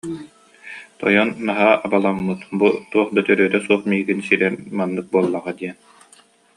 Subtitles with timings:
[0.99, 5.77] Тойон наһаа абаламмыт, бу туох да төрүөтэ суох миигин сирэн маннык буоллаҕа диэн